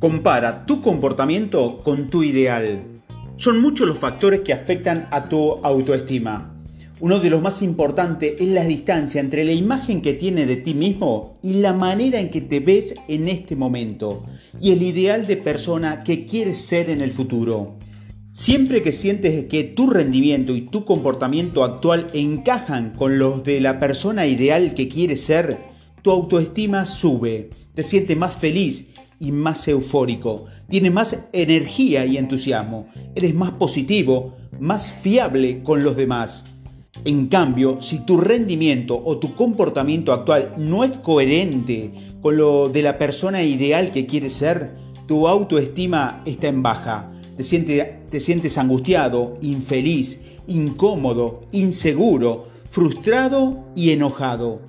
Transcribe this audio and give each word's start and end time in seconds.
Compara 0.00 0.64
tu 0.64 0.80
comportamiento 0.80 1.82
con 1.84 2.08
tu 2.08 2.22
ideal. 2.22 3.02
Son 3.36 3.60
muchos 3.60 3.86
los 3.86 3.98
factores 3.98 4.40
que 4.40 4.54
afectan 4.54 5.06
a 5.10 5.28
tu 5.28 5.60
autoestima. 5.62 6.56
Uno 7.00 7.18
de 7.18 7.28
los 7.28 7.42
más 7.42 7.60
importantes 7.60 8.32
es 8.40 8.48
la 8.48 8.64
distancia 8.64 9.20
entre 9.20 9.44
la 9.44 9.52
imagen 9.52 10.00
que 10.00 10.14
tienes 10.14 10.48
de 10.48 10.56
ti 10.56 10.72
mismo 10.72 11.38
y 11.42 11.52
la 11.54 11.74
manera 11.74 12.18
en 12.18 12.30
que 12.30 12.40
te 12.40 12.60
ves 12.60 12.94
en 13.08 13.28
este 13.28 13.56
momento 13.56 14.24
y 14.58 14.70
el 14.72 14.80
ideal 14.80 15.26
de 15.26 15.36
persona 15.36 16.02
que 16.02 16.24
quieres 16.24 16.56
ser 16.56 16.88
en 16.88 17.02
el 17.02 17.12
futuro. 17.12 17.76
Siempre 18.32 18.80
que 18.80 18.92
sientes 18.92 19.44
que 19.50 19.64
tu 19.64 19.90
rendimiento 19.90 20.56
y 20.56 20.62
tu 20.62 20.86
comportamiento 20.86 21.62
actual 21.62 22.06
encajan 22.14 22.94
con 22.94 23.18
los 23.18 23.44
de 23.44 23.60
la 23.60 23.78
persona 23.78 24.26
ideal 24.26 24.72
que 24.72 24.88
quieres 24.88 25.20
ser, 25.20 25.58
tu 26.00 26.10
autoestima 26.10 26.86
sube, 26.86 27.50
te 27.74 27.82
sientes 27.82 28.16
más 28.16 28.34
feliz 28.34 28.89
y 29.20 29.30
más 29.30 29.68
eufórico. 29.68 30.46
Tienes 30.68 30.92
más 30.92 31.28
energía 31.32 32.04
y 32.06 32.16
entusiasmo. 32.16 32.88
Eres 33.14 33.34
más 33.34 33.52
positivo, 33.52 34.34
más 34.58 34.92
fiable 34.92 35.62
con 35.62 35.84
los 35.84 35.94
demás. 35.94 36.44
En 37.04 37.28
cambio, 37.28 37.80
si 37.80 38.04
tu 38.04 38.18
rendimiento 38.18 39.00
o 39.02 39.18
tu 39.18 39.36
comportamiento 39.36 40.12
actual 40.12 40.54
no 40.58 40.82
es 40.82 40.98
coherente 40.98 41.92
con 42.20 42.36
lo 42.36 42.68
de 42.68 42.82
la 42.82 42.98
persona 42.98 43.42
ideal 43.42 43.92
que 43.92 44.06
quieres 44.06 44.32
ser, 44.32 44.74
tu 45.06 45.28
autoestima 45.28 46.22
está 46.24 46.48
en 46.48 46.62
baja. 46.62 47.12
Te, 47.36 47.44
te 48.10 48.20
sientes 48.20 48.58
angustiado, 48.58 49.38
infeliz, 49.40 50.20
incómodo, 50.46 51.42
inseguro, 51.52 52.48
frustrado 52.68 53.64
y 53.74 53.90
enojado. 53.90 54.60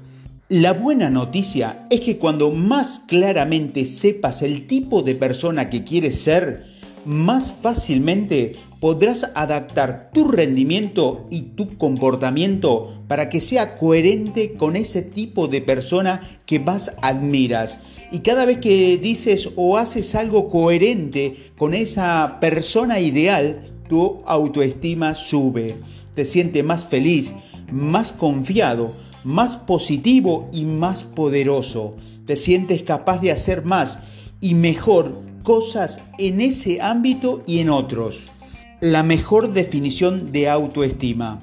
La 0.52 0.74
buena 0.74 1.10
noticia 1.10 1.86
es 1.90 2.02
que 2.02 2.18
cuando 2.18 2.52
más 2.52 3.00
claramente 3.08 3.86
sepas 3.86 4.42
el 4.42 4.68
tipo 4.68 5.02
de 5.02 5.16
persona 5.16 5.70
que 5.70 5.86
quieres 5.86 6.22
ser, 6.22 6.66
más 7.06 7.50
fácilmente 7.50 8.58
podrás 8.82 9.32
adaptar 9.34 10.12
tu 10.14 10.28
rendimiento 10.28 11.24
y 11.30 11.54
tu 11.56 11.78
comportamiento 11.78 13.02
para 13.08 13.30
que 13.30 13.40
sea 13.40 13.78
coherente 13.78 14.56
con 14.56 14.76
ese 14.76 15.02
tipo 15.02 15.48
de 15.48 15.62
persona 15.62 16.42
que 16.46 16.60
más 16.60 16.98
admiras. 17.02 17.80
Y 18.12 18.20
cada 18.20 18.44
vez 18.44 18.58
que 18.58 18.98
dices 18.98 19.52
o 19.56 19.78
haces 19.78 20.16
algo 20.16 20.50
coherente 20.50 21.38
con 21.58 21.74
esa 21.74 22.40
persona 22.42 23.00
ideal, 23.00 23.70
tu 23.88 24.22
autoestima 24.26 25.16
sube, 25.16 25.78
te 26.14 26.26
sientes 26.26 26.66
más 26.66 26.86
feliz, 26.86 27.34
más 27.72 28.12
confiado, 28.12 28.92
más 29.24 29.58
positivo 29.58 30.50
y 30.52 30.66
más 30.66 31.04
poderoso. 31.04 31.96
Te 32.26 32.36
sientes 32.36 32.84
capaz 32.84 33.20
de 33.20 33.32
hacer 33.32 33.66
más 33.66 34.00
y 34.40 34.54
mejor 34.54 35.22
cosas 35.44 36.02
en 36.18 36.42
ese 36.42 36.82
ámbito 36.82 37.44
y 37.46 37.60
en 37.60 37.70
otros. 37.70 38.32
La 38.80 39.04
mejor 39.04 39.54
definición 39.54 40.32
de 40.32 40.50
autoestima. 40.50 41.40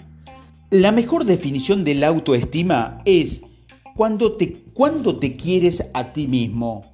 La 0.70 0.92
mejor 0.92 1.24
definición 1.24 1.84
de 1.84 1.94
la 1.94 2.08
autoestima 2.08 3.00
es 3.04 3.42
cuando 3.96 4.32
te, 4.32 4.52
cuando 4.74 5.16
te 5.16 5.36
quieres 5.36 5.84
a 5.94 6.12
ti 6.12 6.26
mismo. 6.26 6.84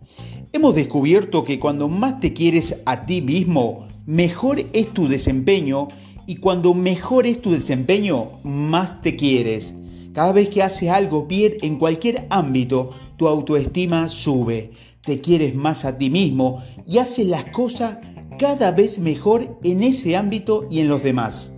Hemos 0.53 0.75
descubierto 0.75 1.45
que 1.45 1.59
cuando 1.59 1.89
más 1.89 2.21
te 2.21 2.33
quieres 2.33 2.81
a 2.87 3.07
ti 3.07 3.21
mismo, 3.21 3.89
mejor 4.07 4.65
es 4.73 4.95
tu 4.95 5.09
desempeño 5.09 5.89
y 6.27 6.37
cuando 6.37 6.75
mejor 6.75 7.27
es 7.27 7.43
tu 7.43 7.51
desempeño, 7.51 8.41
más 8.45 9.03
te 9.03 9.17
quieres. 9.17 9.75
Cada 10.15 10.33
vez 10.33 10.49
que 10.49 10.63
haces 10.63 10.91
algo 10.91 11.25
bien 11.25 11.55
en 11.63 11.77
cualquier 11.77 12.29
ámbito, 12.31 12.91
tu 13.17 13.27
autoestima 13.27 14.09
sube, 14.09 14.71
te 15.05 15.21
quieres 15.21 15.57
más 15.57 15.85
a 15.85 15.99
ti 15.99 16.09
mismo 16.09 16.63
y 16.87 16.99
haces 16.99 17.27
las 17.27 17.47
cosas 17.47 17.99
cada 18.39 18.71
vez 18.71 19.01
mejor 19.01 19.59
en 19.65 19.83
ese 19.83 20.17
ámbito 20.17 20.69
y 20.71 20.79
en 20.79 20.87
los 20.87 21.03
demás. 21.03 21.53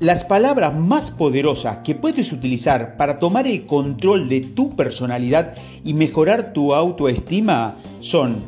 Las 0.00 0.24
palabras 0.24 0.74
más 0.76 1.12
poderosas 1.12 1.78
que 1.84 1.94
puedes 1.94 2.32
utilizar 2.32 2.96
para 2.96 3.20
tomar 3.20 3.46
el 3.46 3.64
control 3.66 4.28
de 4.28 4.40
tu 4.40 4.74
personalidad 4.74 5.54
y 5.84 5.94
mejorar 5.94 6.52
tu 6.52 6.74
autoestima 6.74 7.76
son, 8.00 8.42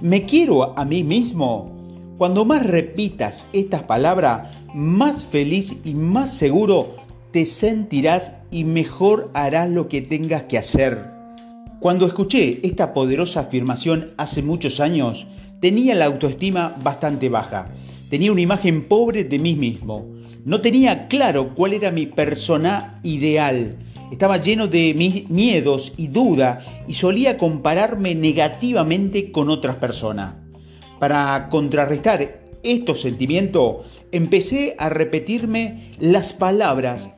me 0.00 0.24
quiero 0.24 0.76
a 0.76 0.84
mí 0.84 1.04
mismo. 1.04 1.70
Cuando 2.18 2.44
más 2.44 2.66
repitas 2.66 3.46
estas 3.52 3.84
palabras, 3.84 4.48
más 4.74 5.22
feliz 5.22 5.76
y 5.84 5.94
más 5.94 6.32
seguro 6.32 7.05
te 7.36 7.44
sentirás 7.44 8.32
y 8.50 8.64
mejor 8.64 9.30
harás 9.34 9.68
lo 9.68 9.88
que 9.88 10.00
tengas 10.00 10.44
que 10.44 10.56
hacer. 10.56 11.04
Cuando 11.80 12.06
escuché 12.06 12.60
esta 12.62 12.94
poderosa 12.94 13.40
afirmación 13.40 14.14
hace 14.16 14.40
muchos 14.40 14.80
años, 14.80 15.26
tenía 15.60 15.94
la 15.94 16.06
autoestima 16.06 16.74
bastante 16.82 17.28
baja. 17.28 17.68
Tenía 18.08 18.32
una 18.32 18.40
imagen 18.40 18.84
pobre 18.84 19.24
de 19.24 19.38
mí 19.38 19.54
mismo. 19.54 20.06
No 20.46 20.62
tenía 20.62 21.08
claro 21.08 21.54
cuál 21.54 21.74
era 21.74 21.90
mi 21.90 22.06
persona 22.06 23.00
ideal. 23.02 23.76
Estaba 24.10 24.38
lleno 24.38 24.66
de 24.66 25.26
miedos 25.28 25.92
y 25.98 26.06
duda 26.06 26.64
y 26.88 26.94
solía 26.94 27.36
compararme 27.36 28.14
negativamente 28.14 29.30
con 29.30 29.50
otras 29.50 29.76
personas. 29.76 30.36
Para 30.98 31.50
contrarrestar 31.50 32.46
estos 32.62 33.02
sentimientos, 33.02 33.84
empecé 34.10 34.74
a 34.78 34.88
repetirme 34.88 35.92
las 36.00 36.32
palabras 36.32 37.10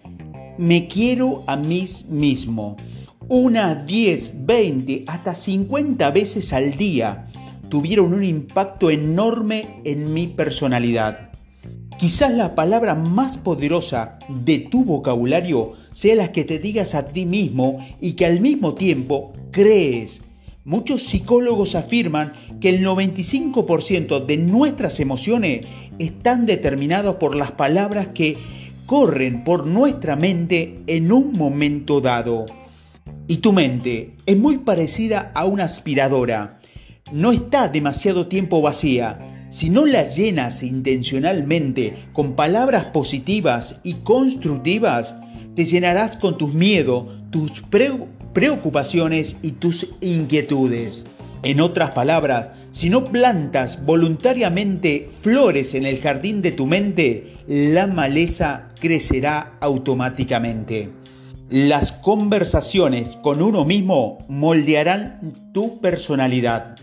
me 0.59 0.89
quiero 0.89 1.45
a 1.47 1.57
mí 1.57 1.87
mismo. 2.11 2.77
Unas 3.29 3.87
10, 3.87 4.47
20, 4.47 5.05
hasta 5.07 5.35
50 5.35 6.11
veces 6.11 6.53
al 6.53 6.77
día 6.77 7.27
tuvieron 7.69 8.13
un 8.13 8.25
impacto 8.25 8.91
enorme 8.91 9.81
en 9.85 10.13
mi 10.13 10.27
personalidad. 10.27 11.31
Quizás 11.99 12.33
la 12.33 12.55
palabra 12.55 12.95
más 12.95 13.39
poderosa 13.39 14.19
de 14.29 14.59
tu 14.59 14.85
vocabulario 14.85 15.73
sea 15.93 16.15
la 16.15 16.33
que 16.33 16.45
te 16.45 16.59
digas 16.59 16.95
a 16.95 17.09
ti 17.09 17.27
mismo 17.27 17.85
y 18.01 18.13
que 18.13 18.25
al 18.25 18.41
mismo 18.41 18.75
tiempo 18.75 19.33
crees. 19.51 20.23
Muchos 20.65 21.03
psicólogos 21.03 21.75
afirman 21.75 22.33
que 22.61 22.69
el 22.69 22.87
95% 22.87 24.25
de 24.27 24.37
nuestras 24.37 25.01
emociones 25.01 25.67
están 25.99 26.47
determinados 26.47 27.17
por 27.17 27.35
las 27.35 27.53
palabras 27.53 28.09
que 28.09 28.37
corren 28.89 29.45
por 29.45 29.67
nuestra 29.67 30.17
mente 30.17 30.81
en 30.87 31.13
un 31.13 31.35
momento 31.35 32.01
dado. 32.01 32.47
Y 33.27 33.37
tu 33.37 33.53
mente 33.53 34.17
es 34.25 34.39
muy 34.39 34.57
parecida 34.57 35.31
a 35.35 35.45
una 35.45 35.65
aspiradora. 35.65 36.59
No 37.13 37.31
está 37.33 37.69
demasiado 37.69 38.29
tiempo 38.29 38.63
vacía. 38.63 39.45
Si 39.51 39.69
no 39.69 39.85
la 39.85 40.09
llenas 40.09 40.63
intencionalmente 40.63 41.97
con 42.15 42.33
palabras 42.33 42.87
positivas 42.87 43.81
y 43.83 43.97
constructivas, 43.97 45.15
te 45.55 45.67
llenarás 45.67 46.17
con 46.17 46.39
tus 46.39 46.55
miedos, 46.55 47.11
tus 47.29 47.63
preocupaciones 48.33 49.37
y 49.43 49.53
tus 49.53 49.87
inquietudes. 50.01 51.05
En 51.43 51.61
otras 51.61 51.91
palabras, 51.91 52.53
si 52.79 52.91
no 52.91 53.07
plantas 53.07 53.85
voluntariamente 53.85 55.11
flores 55.21 55.75
en 55.75 55.85
el 55.85 56.01
jardín 56.01 56.43
de 56.43 56.53
tu 56.53 56.69
mente, 56.69 57.33
la 57.49 57.89
maleza 57.89 58.69
crecerá 58.79 59.55
automáticamente. 59.59 60.89
Las 61.51 61.91
conversaciones 61.91 63.17
con 63.17 63.43
uno 63.43 63.65
mismo 63.65 64.25
moldearán 64.29 65.33
tu 65.53 65.81
personalidad. 65.81 66.77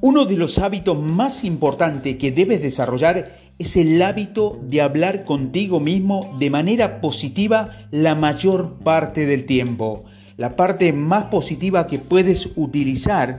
Uno 0.00 0.24
de 0.24 0.36
los 0.36 0.58
hábitos 0.58 1.00
más 1.00 1.44
importantes 1.44 2.16
que 2.16 2.32
debes 2.32 2.60
desarrollar 2.60 3.36
es 3.60 3.76
el 3.76 4.02
hábito 4.02 4.58
de 4.64 4.82
hablar 4.82 5.22
contigo 5.22 5.78
mismo 5.78 6.36
de 6.40 6.50
manera 6.50 7.00
positiva 7.00 7.70
la 7.92 8.16
mayor 8.16 8.80
parte 8.82 9.24
del 9.24 9.46
tiempo. 9.46 10.04
La 10.36 10.56
parte 10.56 10.92
más 10.92 11.26
positiva 11.26 11.86
que 11.86 12.00
puedes 12.00 12.48
utilizar 12.56 13.38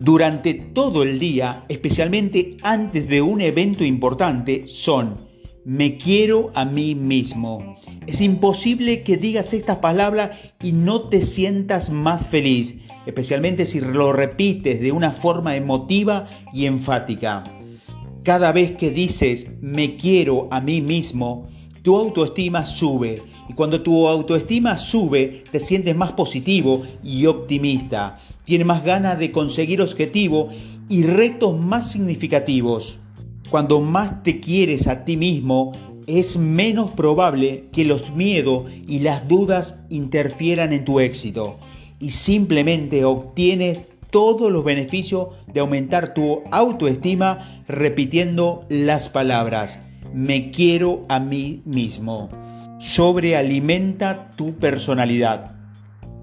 durante 0.00 0.54
todo 0.54 1.02
el 1.02 1.18
día, 1.18 1.64
especialmente 1.68 2.56
antes 2.62 3.08
de 3.08 3.22
un 3.22 3.40
evento 3.40 3.84
importante, 3.84 4.64
son 4.68 5.26
me 5.66 5.96
quiero 5.96 6.52
a 6.54 6.64
mí 6.64 6.94
mismo. 6.94 7.76
Es 8.06 8.20
imposible 8.20 9.02
que 9.02 9.16
digas 9.16 9.52
estas 9.52 9.78
palabras 9.78 10.30
y 10.62 10.70
no 10.70 11.08
te 11.08 11.20
sientas 11.22 11.90
más 11.90 12.24
feliz, 12.24 12.76
especialmente 13.04 13.66
si 13.66 13.80
lo 13.80 14.12
repites 14.12 14.80
de 14.80 14.92
una 14.92 15.10
forma 15.10 15.56
emotiva 15.56 16.28
y 16.52 16.66
enfática. 16.66 17.42
Cada 18.22 18.52
vez 18.52 18.76
que 18.76 18.92
dices 18.92 19.58
me 19.60 19.96
quiero 19.96 20.46
a 20.52 20.60
mí 20.60 20.80
mismo, 20.80 21.48
tu 21.82 21.96
autoestima 21.96 22.64
sube. 22.64 23.22
Y 23.48 23.54
cuando 23.54 23.82
tu 23.82 24.08
autoestima 24.08 24.76
sube, 24.76 25.44
te 25.50 25.60
sientes 25.60 25.94
más 25.96 26.12
positivo 26.12 26.82
y 27.02 27.26
optimista. 27.26 28.18
Tienes 28.44 28.66
más 28.66 28.84
ganas 28.84 29.18
de 29.18 29.32
conseguir 29.32 29.80
objetivos 29.80 30.54
y 30.88 31.04
retos 31.04 31.58
más 31.58 31.90
significativos. 31.90 32.98
Cuando 33.50 33.80
más 33.80 34.22
te 34.22 34.40
quieres 34.40 34.86
a 34.88 35.04
ti 35.04 35.16
mismo, 35.16 35.72
es 36.06 36.36
menos 36.36 36.90
probable 36.92 37.64
que 37.72 37.84
los 37.84 38.14
miedos 38.14 38.70
y 38.86 39.00
las 39.00 39.28
dudas 39.28 39.80
interfieran 39.90 40.72
en 40.72 40.84
tu 40.84 41.00
éxito 41.00 41.58
y 41.98 42.10
simplemente 42.10 43.04
obtienes 43.04 43.80
todos 44.10 44.52
los 44.52 44.64
beneficios 44.64 45.28
de 45.52 45.60
aumentar 45.60 46.14
tu 46.14 46.42
autoestima 46.52 47.64
repitiendo 47.66 48.64
las 48.68 49.08
palabras 49.08 49.80
me 50.16 50.50
quiero 50.50 51.04
a 51.08 51.20
mí 51.20 51.60
mismo. 51.66 52.30
Sobrealimenta 52.78 54.30
tu 54.36 54.56
personalidad. 54.56 55.56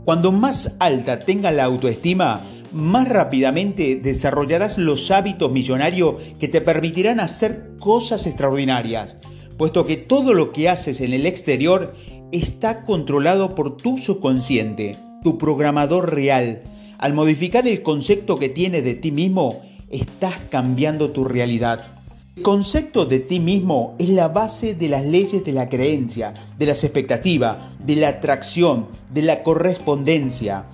Cuando 0.06 0.32
más 0.32 0.76
alta 0.80 1.20
tenga 1.20 1.50
la 1.52 1.64
autoestima, 1.64 2.42
más 2.72 3.10
rápidamente 3.10 3.96
desarrollarás 3.96 4.78
los 4.78 5.10
hábitos 5.10 5.52
millonarios 5.52 6.16
que 6.40 6.48
te 6.48 6.62
permitirán 6.62 7.20
hacer 7.20 7.72
cosas 7.80 8.28
extraordinarias, 8.28 9.18
puesto 9.58 9.86
que 9.86 9.98
todo 9.98 10.34
lo 10.34 10.52
que 10.52 10.70
haces 10.70 11.02
en 11.02 11.14
el 11.14 11.26
exterior 11.26 11.96
está 12.32 12.84
controlado 12.84 13.56
por 13.56 13.78
tu 13.78 13.98
subconsciente, 13.98 14.98
tu 15.24 15.40
programador 15.40 16.14
real. 16.14 16.62
Al 17.00 17.14
modificar 17.14 17.68
el 17.68 17.82
concepto 17.82 18.38
que 18.38 18.50
tienes 18.50 18.84
de 18.84 18.94
ti 18.94 19.12
mismo, 19.12 19.62
estás 19.90 20.36
cambiando 20.50 21.12
tu 21.12 21.26
realidad. 21.26 21.93
El 22.36 22.42
concepto 22.42 23.06
de 23.06 23.20
ti 23.20 23.40
mismo 23.40 23.94
es 24.00 24.10
la 24.10 24.28
base 24.28 24.74
de 24.74 24.90
las 24.90 25.06
leyes 25.06 25.46
de 25.46 25.52
la 25.54 25.70
creencia, 25.70 26.34
de 26.58 26.66
las 26.66 26.84
expectativas, 26.84 27.78
de 27.86 27.96
la 27.96 28.08
atracción, 28.08 28.88
de 29.12 29.22
la 29.22 29.44
correspondencia. 29.44 30.66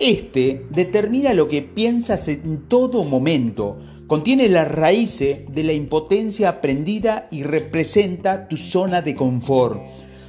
Este 0.00 0.66
determina 0.70 1.34
lo 1.34 1.46
que 1.46 1.62
piensas 1.62 2.26
en 2.26 2.66
todo 2.66 3.04
momento, 3.04 3.78
contiene 4.08 4.48
las 4.48 4.66
raíces 4.66 5.42
de 5.48 5.62
la 5.62 5.72
impotencia 5.72 6.48
aprendida 6.48 7.28
y 7.30 7.44
representa 7.44 8.48
tu 8.48 8.56
zona 8.56 9.00
de 9.00 9.14
confort. 9.14 9.80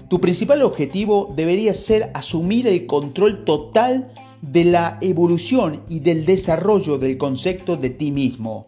Tu 0.08 0.22
principal 0.22 0.62
objetivo 0.62 1.34
debería 1.36 1.74
ser 1.74 2.12
asumir 2.14 2.68
el 2.68 2.86
control 2.86 3.44
total 3.44 4.12
de 4.44 4.66
la 4.66 5.00
evolución 5.02 5.82
y 5.90 6.02
del 6.02 6.28
desarrollo 6.28 7.00
del 7.00 7.18
concepto 7.18 7.76
de 7.76 7.90
ti 7.90 8.12
mismo 8.12 8.68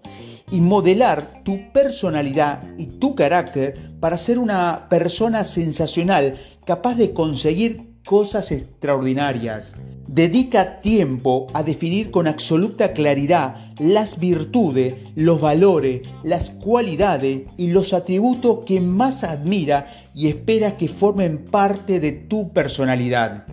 y 0.51 0.61
modelar 0.61 1.41
tu 1.43 1.71
personalidad 1.71 2.61
y 2.77 2.85
tu 2.85 3.15
carácter 3.15 3.91
para 3.99 4.17
ser 4.17 4.37
una 4.37 4.87
persona 4.89 5.43
sensacional 5.43 6.35
capaz 6.65 6.95
de 6.95 7.13
conseguir 7.13 7.91
cosas 8.05 8.51
extraordinarias. 8.51 9.75
Dedica 10.07 10.81
tiempo 10.81 11.47
a 11.53 11.63
definir 11.63 12.11
con 12.11 12.27
absoluta 12.27 12.91
claridad 12.91 13.71
las 13.79 14.19
virtudes, 14.19 14.95
los 15.15 15.39
valores, 15.39 16.01
las 16.23 16.49
cualidades 16.49 17.43
y 17.57 17.67
los 17.67 17.93
atributos 17.93 18.65
que 18.65 18.81
más 18.81 19.23
admira 19.23 19.87
y 20.13 20.27
espera 20.27 20.75
que 20.75 20.89
formen 20.89 21.45
parte 21.45 21.99
de 21.99 22.11
tu 22.11 22.51
personalidad. 22.51 23.45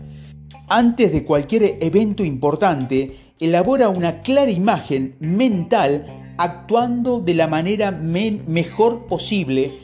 Antes 0.69 1.13
de 1.13 1.25
cualquier 1.25 1.79
evento 1.81 2.25
importante, 2.25 3.17
elabora 3.39 3.89
una 3.89 4.21
clara 4.21 4.51
imagen 4.51 5.17
mental 5.21 6.18
actuando 6.39 7.21
de 7.21 7.35
la 7.35 7.49
manera 7.49 7.91
mejor 7.91 9.07
posible, 9.07 9.79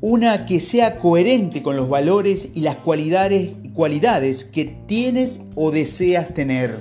una 0.00 0.44
que 0.46 0.60
sea 0.60 0.98
coherente 0.98 1.62
con 1.62 1.74
los 1.74 1.88
valores 1.88 2.50
y 2.54 2.60
las 2.60 2.76
cualidades, 2.76 4.44
que 4.44 4.76
tienes 4.86 5.40
o 5.54 5.70
deseas 5.70 6.32
tener. 6.34 6.78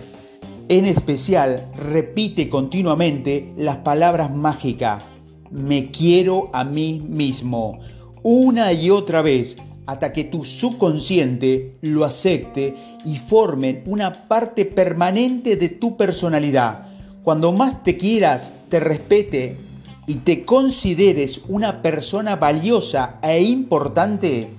En 0.67 0.85
especial, 0.85 1.71
repite 1.75 2.49
continuamente 2.49 3.53
las 3.55 3.77
palabras 3.77 4.33
mágicas, 4.33 5.03
me 5.49 5.91
quiero 5.91 6.49
a 6.53 6.65
mí 6.65 7.01
mismo, 7.07 7.79
una 8.21 8.73
y 8.73 8.89
otra 8.89 9.21
vez, 9.21 9.57
hasta 9.85 10.11
que 10.11 10.23
tu 10.23 10.43
subconsciente 10.43 11.77
lo 11.81 12.03
acepte 12.03 12.75
y 13.05 13.17
formen 13.17 13.83
una 13.85 14.27
parte 14.27 14.65
permanente 14.65 15.55
de 15.55 15.69
tu 15.69 15.95
personalidad. 15.95 16.94
Cuando 17.25 17.51
más 17.51 17.83
te 17.83 17.97
quieras, 17.97 18.51
te 18.69 18.79
respete 18.79 19.57
y 20.05 20.17
te 20.17 20.45
consideres 20.45 21.41
una 21.47 21.81
persona 21.81 22.35
valiosa 22.35 23.15
e 23.23 23.41
importante, 23.41 24.49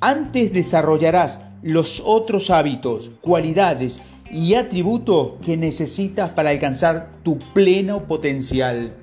antes 0.00 0.52
desarrollarás 0.52 1.40
los 1.62 2.00
otros 2.06 2.50
hábitos, 2.50 3.10
cualidades 3.20 4.02
y 4.30 4.54
atributos 4.54 5.32
que 5.44 5.56
necesitas 5.56 6.30
para 6.30 6.50
alcanzar 6.50 7.10
tu 7.24 7.40
pleno 7.54 8.04
potencial. 8.04 8.94